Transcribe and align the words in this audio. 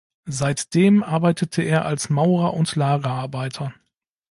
Seitdem 0.25 1.03
arbeitete 1.03 1.61
er 1.61 1.85
als 1.85 2.09
Maurer 2.09 2.55
und 2.55 2.75
Lagerarbeiter. 2.75 3.71